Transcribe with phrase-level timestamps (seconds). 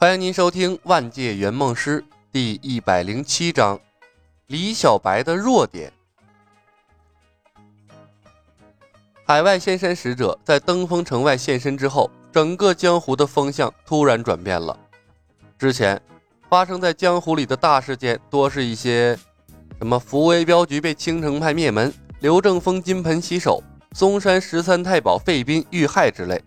[0.00, 2.00] 欢迎您收听《万界圆梦师》
[2.30, 3.80] 第一百零七章：
[4.46, 5.92] 李小白的弱点。
[9.24, 14.78] 海外仙山使者在登封城外现身之后，整个江湖的风向突然转变了。
[15.58, 16.00] 之前
[16.48, 19.18] 发生在江湖里的大事件，多是一些
[19.78, 23.60] 什么福威镖局被青城派灭门、刘正风金盆洗手、
[23.96, 26.40] 嵩山十三太保费斌遇害之类。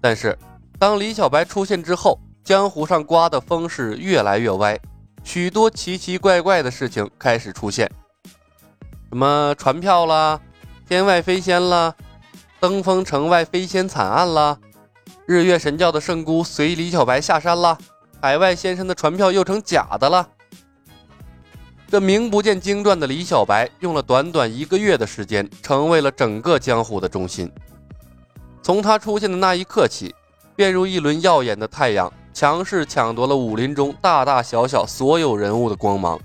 [0.00, 0.38] 但是
[0.78, 4.76] 当李小白出现之后，江湖上刮的风是越来越歪，
[5.22, 7.88] 许多奇奇怪怪的事情开始出现，
[9.10, 10.40] 什么传票啦、
[10.88, 11.94] 天外飞仙啦、
[12.58, 14.58] 登封城外飞仙惨案啦、
[15.24, 17.78] 日月神教的圣姑随李小白下山啦、
[18.20, 20.28] 海外仙山的传票又成假的了。
[21.88, 27.48] 这名不见经传的李小白，用了短短一个月的时间，成为了整个江湖的中心。
[28.62, 30.12] 从他出现的那一刻起，
[30.56, 32.12] 便如一轮耀眼的太阳。
[32.32, 36.18] 强势抢夺了武林中大大小小所有人物的光芒。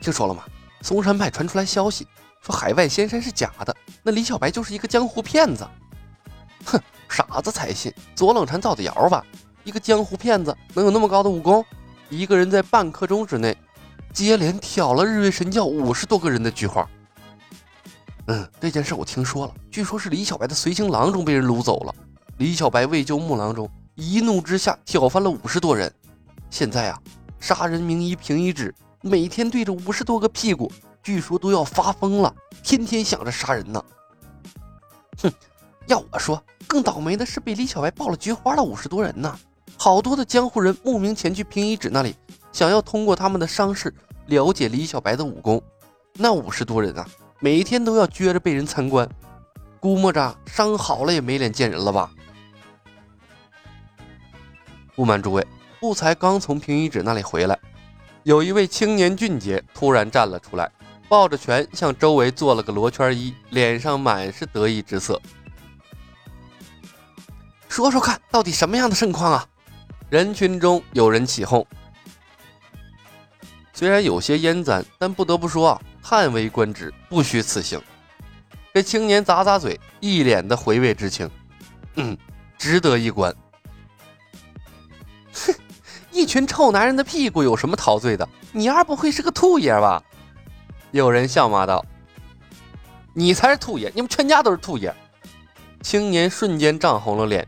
[0.00, 0.44] 听说了吗？
[0.82, 2.06] 嵩山派传出来消息，
[2.40, 5.66] 说海外仙山是假的，那李小白就是一个江湖骗子。
[6.64, 9.24] 哼，傻子才信，左冷禅造的谣吧？
[9.64, 11.64] 一个江湖骗子能有那么高的武功？
[12.08, 13.56] 一个人在半刻钟之内，
[14.12, 16.88] 接连挑了日月神教五十多个人的菊花。
[18.26, 21.94] 嗯，这件事我听说了，据说是李小白的随行郎中被人掳走了。
[22.38, 25.90] 李小白为救木郎中，一怒之下挑翻了五十多人。
[26.50, 27.00] 现在啊，
[27.40, 30.70] 杀人名医平一指每天对着五十多个屁股，
[31.02, 33.82] 据说都要发疯了，天天想着杀人呢。
[35.22, 35.32] 哼，
[35.86, 39.34] 要我说，更倒霉的是被李小白爆了菊花的五十多人呢。
[39.78, 42.14] 好多的江湖人慕名前去平一指那里，
[42.52, 43.94] 想要通过他们的伤势
[44.26, 45.62] 了解李小白的武功。
[46.12, 47.08] 那五十多人啊，
[47.40, 49.08] 每天都要撅着被人参观，
[49.80, 52.10] 估摸着伤好了也没脸见人了吧。
[54.96, 55.46] 不瞒诸位，
[55.78, 57.56] 不才刚从平一指那里回来，
[58.22, 60.68] 有一位青年俊杰突然站了出来，
[61.06, 65.20] 抱着拳向周围做了个罗圈揖，脸上满是得意之色。
[67.68, 69.46] 说说看到底什么样的盛况啊？
[70.08, 71.66] 人群中有人起哄。
[73.74, 77.78] 虽然有些烟簪，但不得不说啊，叹为观止，不虚此行。
[78.72, 81.30] 这青年咂咂嘴，一脸的回味之情。
[81.96, 82.16] 嗯，
[82.56, 83.34] 值得一观。
[86.16, 88.26] 一群臭男人的屁股有什么陶醉的？
[88.50, 90.02] 你二不会是个兔爷吧？
[90.90, 91.84] 有人笑骂道
[93.12, 94.94] ：“你才是兔爷，你们全家都是兔爷。”
[95.82, 97.46] 青年瞬间涨红了脸。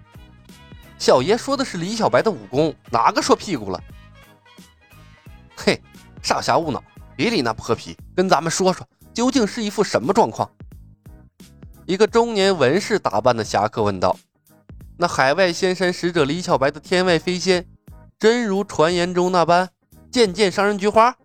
[0.99, 3.83] 小爷说的是李小白的武功，哪个说屁股了？
[5.56, 5.81] 嘿，
[6.23, 6.85] 少侠勿恼，
[7.17, 10.47] 别理那泼皮，跟咱们说说，究竟是一副什么状况？
[11.87, 14.15] 一个中年文士打扮的侠客问道
[14.99, 17.67] ：“那海外仙山使者李小白的天外飞仙？”
[18.19, 19.71] 真如传言中那般，
[20.11, 21.17] 渐渐伤人菊花。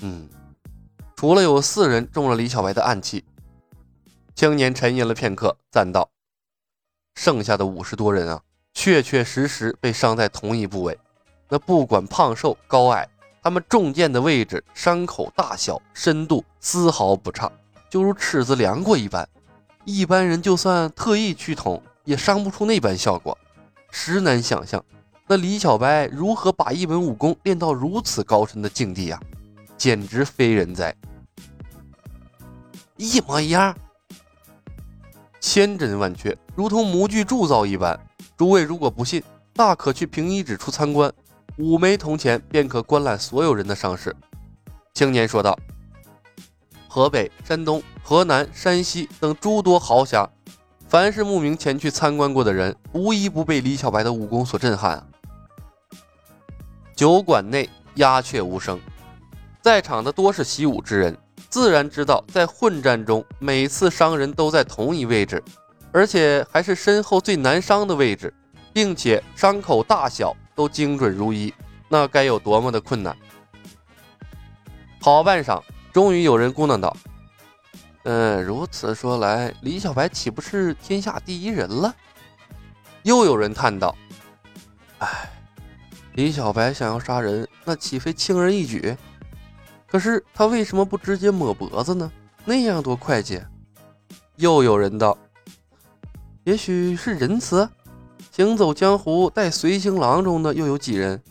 [0.00, 0.26] 嗯，
[1.14, 3.22] 除了有四人中了李小白的暗器，
[4.34, 6.08] 青年沉吟了片刻，赞道
[7.14, 8.40] ：“剩下的五十多人啊，
[8.72, 10.98] 确确实实被伤在同一部位。
[11.50, 13.06] 那不管胖瘦高矮，
[13.42, 17.52] 他们中箭的位置、伤口大小、深度丝毫不差，
[17.90, 19.28] 就如尺子量过一般。
[19.84, 23.36] 一般人就算特意去捅，也伤不出那般效果。”
[23.90, 24.84] 实难想象，
[25.26, 29.20] 那李小白如何把一门武功练到如此高深的境地呀？
[29.76, 30.94] 简直非人哉！
[32.96, 33.76] 一模一样，
[35.40, 37.98] 千真万确，如同模具铸造一般。
[38.36, 39.22] 诸位如果不信，
[39.52, 41.12] 大可去平一指处参观，
[41.58, 44.14] 五枚铜钱便可观览所有人的伤势。
[44.94, 45.56] 青年说道
[46.88, 50.28] ：“河北、山东、河南、山西等诸多豪侠。”
[50.88, 55.06] 凡是慕名前去参观过的人，无一不被李小白的武功所震撼！
[56.96, 58.80] 酒馆内鸦雀无声，
[59.60, 61.14] 在场的多是习武之人，
[61.50, 65.44] 自然知道在混战中，每次伤人都在同一位置，
[65.92, 68.32] 而且还是身后最难伤的位置，
[68.72, 71.52] 并且伤口大小都精准如一，
[71.90, 73.14] 那该有多么的困难！
[75.02, 75.62] 好半晌，
[75.92, 76.96] 终于有人咕囔道。
[78.10, 81.94] 嗯，如此说来，李小白岂不是天下第一人了？
[83.02, 83.94] 又有人叹道
[84.96, 85.30] ：“哎，
[86.14, 88.96] 李小白想要杀人，那岂非轻而易举？
[89.86, 92.10] 可是他为什么不直接抹脖子呢？
[92.46, 93.46] 那样多快捷。”
[94.36, 95.18] 又有人道
[96.44, 97.68] ：“也许是仁慈。
[98.32, 101.22] 行走江湖带随行郎中的又有几人？”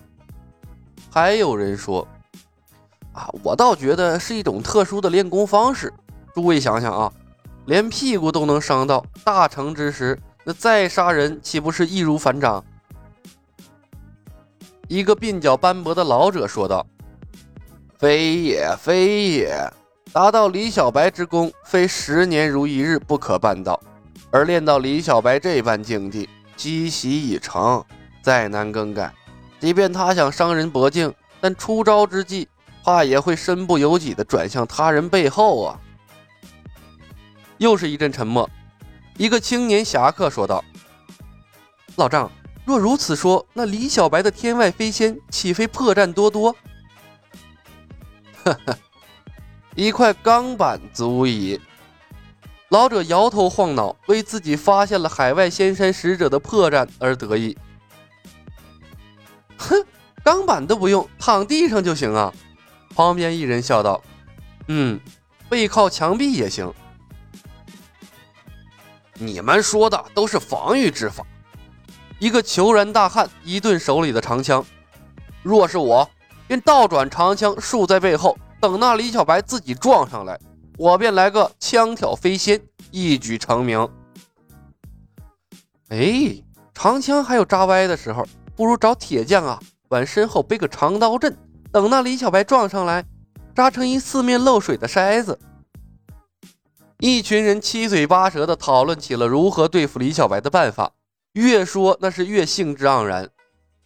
[1.10, 2.08] 还有人说
[3.14, 5.92] ：“啊，我倒觉得是一种特殊的练功方式。”
[6.38, 7.12] 诸位想想啊，
[7.66, 12.64] 连屁股都能伤到，大成之时，那再杀人岂不是易如反掌？
[14.88, 16.86] 一个鬓角斑驳的老者说道
[17.98, 19.68] ：“非也，非也，
[20.14, 23.82] 达到李小白之功，非十年如一日不可办到。
[24.30, 27.84] 而练到李小白这般境地，积习已成，
[28.22, 29.12] 再难更改。
[29.60, 31.12] 即便他想伤人博境，
[31.42, 32.48] 但出招之际，
[32.84, 35.80] 怕也会身不由己地转向他人背后啊。”
[37.58, 38.50] 又是一阵沉默。
[39.18, 40.64] 一个青年侠客说道
[41.98, 42.32] ：“老丈。”
[42.68, 46.54] 若如此说，那李小白的天外飞仙岂非破绽多多？
[48.44, 48.78] 呵呵，
[49.74, 51.62] 一块钢板足矣。
[52.68, 57.58] 老者摇头晃脑，为自己发现了海外仙山使者的破绽而得意。
[59.58, 59.86] 哼，
[60.22, 62.34] 钢板都不用，躺地上就行啊！
[62.94, 64.04] 旁边一人笑道
[64.68, 65.00] ：“嗯，
[65.48, 66.74] 背靠墙壁也行。
[69.20, 71.26] 你们说的都是防御之法。”
[72.20, 74.66] 一个虬髯大汉一顿手里的长枪，
[75.44, 76.10] 若是我，
[76.48, 80.40] 便倒转长枪竖在背后，等那李小白自己撞上来，
[80.78, 82.60] 我便来个枪挑飞仙，
[82.90, 83.88] 一举成名。
[85.90, 86.44] 哎，
[86.74, 88.26] 长枪还有扎歪的时候，
[88.56, 89.60] 不如找铁匠啊，
[89.90, 91.38] 往身后背个长刀阵，
[91.72, 93.06] 等那李小白撞上来，
[93.54, 95.38] 扎成一四面漏水的筛子。
[97.00, 100.94] 一群人七嘴八舌地讨论起了如何对付李小白的办法。
[101.34, 103.30] 越说那是越兴致盎然，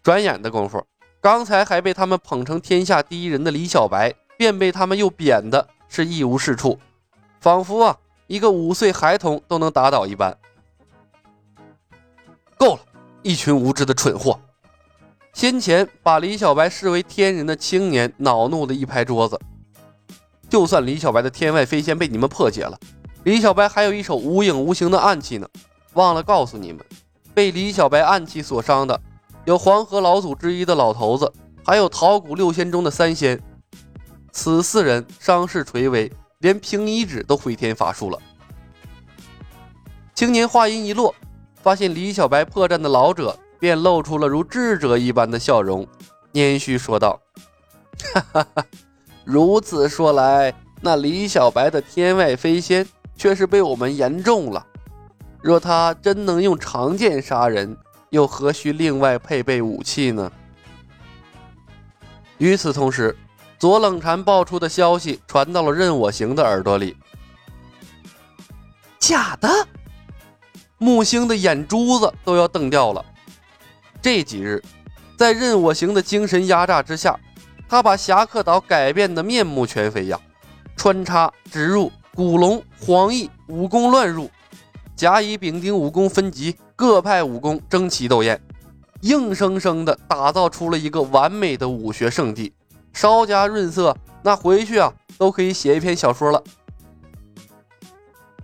[0.01, 0.85] 转眼的功夫，
[1.19, 6.79] 刚才还被他们捧成天下第一人的李小白，便被他们又贬的是一无是处，
[7.41, 7.97] 仿佛啊
[8.27, 10.37] 一个五岁孩童都能打倒一般。
[12.57, 12.79] 够了，
[13.23, 14.39] 一群无知的蠢货！
[15.33, 19.37] 先前把李小白视为天人的青年恼怒的一拍桌子，
[20.49, 22.79] 就算李小白的天外飞仙被你们破解了，
[23.23, 25.47] 李小白还有一手无影无形的暗器呢，
[25.93, 26.83] 忘了告诉你们。
[27.33, 28.99] 被李小白暗器所伤的，
[29.45, 31.31] 有黄河老祖之一的老头子，
[31.63, 33.39] 还有桃谷六仙中的三仙。
[34.31, 38.17] 此四人伤势垂危，连平一指都回天乏术了。
[40.15, 41.13] 青年话音一落，
[41.61, 45.87] 发现李小白破绽的老者便露出了如智者一般的笑容，
[46.33, 47.19] 拈须说道
[48.13, 48.65] ：“哈哈哈，
[49.23, 52.87] 如此说来，那李小白的天外飞仙
[53.21, 54.65] 却是被我们言中了。”
[55.43, 57.77] 若他真能用长剑杀人，
[58.09, 60.31] 又何须另外配备武器呢？
[62.39, 63.15] 与此同时，
[63.59, 66.97] 左冷禅爆出的消息传到了任我行的耳朵里。
[68.97, 69.47] 假的！
[70.79, 73.05] 木星的眼珠子都要瞪掉了。
[74.01, 74.63] 这几日，
[75.15, 77.19] 在任我行的精神压榨之下，
[77.69, 80.19] 他把侠客岛改变的面目全非呀！
[80.75, 84.29] 穿插、植入、古龙、黄奕武功乱入。
[84.95, 88.39] 甲乙丙丁武功分级，各派武功争奇斗艳，
[89.01, 92.53] 硬生生的打造出了一个完美的武学圣地。
[92.93, 96.43] 稍加润色，那回去啊都可以写一篇小说了。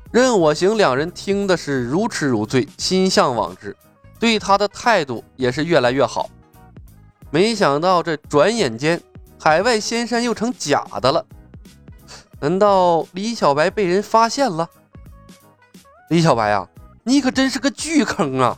[0.10, 3.76] 任我行两人听的是如痴如醉，心向往之，
[4.18, 6.30] 对他的态度也是越来越好。
[7.30, 9.00] 没想到这转眼间，
[9.38, 11.24] 海外仙山又成假的了。
[12.40, 14.70] 难道李小白被人发现了？
[16.10, 16.70] 李小白啊，
[17.04, 18.58] 你可真是个巨坑啊！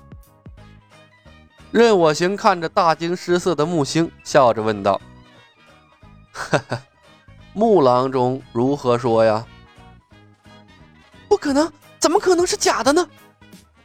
[1.72, 5.00] 任我行看着大惊失色的木星，笑着问道
[6.34, 6.82] ：“哈哈，
[7.54, 9.46] 木郎中如何说呀
[11.30, 13.08] ？”“不可能，怎么可能是假的呢？”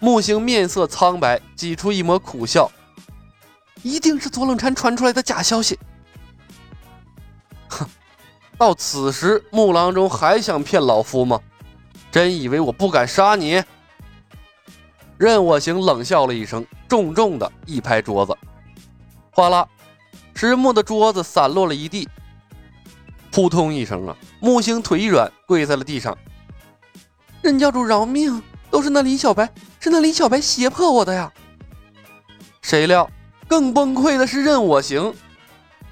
[0.00, 2.70] 木星面色苍白，挤出一抹苦笑
[3.82, 5.78] ：“一定是左冷禅传出来的假消息。”
[8.58, 11.40] 到此时，木郎中还想骗老夫吗？
[12.10, 13.62] 真以为我不敢杀你？
[15.18, 18.36] 任我行冷笑了一声，重重的一拍桌子，
[19.32, 19.66] 哗啦，
[20.34, 22.08] 实木的桌子散落了一地。
[23.30, 26.16] 扑通一声啊，木星腿一软，跪在了地上。
[27.42, 28.42] 任教主饶命！
[28.70, 31.32] 都是那李小白，是那李小白胁迫我的呀！
[32.60, 33.08] 谁料
[33.46, 35.14] 更崩溃的是任我行，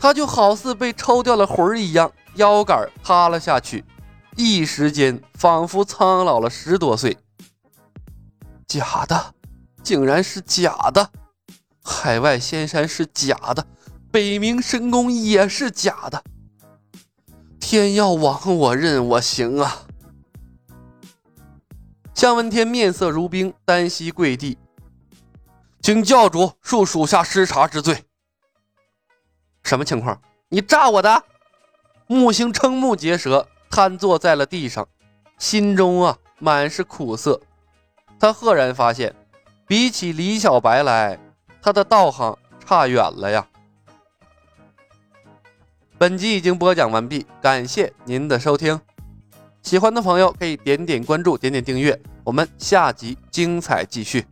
[0.03, 3.85] 他就好似被抽掉了魂儿一样，腰杆塌了下去。
[4.35, 7.17] 一时间，仿佛苍老了十多岁。
[8.67, 9.33] 假的，
[9.81, 11.09] 竟然是假的！
[11.85, 13.65] 海外仙山是假的，
[14.11, 16.25] 北冥神功也是假的。
[17.61, 19.87] 天要亡我任我行啊！
[22.13, 24.59] 向问天面色如冰，单膝跪地，
[25.81, 28.05] 请教主恕属下失察之罪。
[29.63, 30.21] 什么情况？
[30.49, 31.25] 你炸我的？
[32.07, 33.49] 木星瞠目结舌。
[33.75, 34.87] 瘫坐在了地上，
[35.39, 37.41] 心中啊满是苦涩。
[38.21, 39.17] 他赫然发现，
[39.67, 41.19] 比起李小白来，
[41.63, 43.47] 他的道行差远了呀。
[45.97, 48.79] 本集已经播讲完毕，感谢您的收听。
[49.63, 54.27] 喜欢的朋友可以点点关注，点点订阅，我们下集精彩继续。